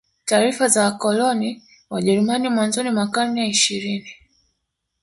[0.25, 4.11] Taarifa za wakoloni Wajeruami mwanzoni wa karne ya ishirini